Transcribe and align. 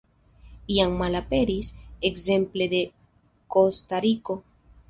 Jam 0.77 0.95
malaperis 1.01 1.69
ekzemple 2.11 2.71
de 2.75 2.81
Kostariko. 3.57 4.43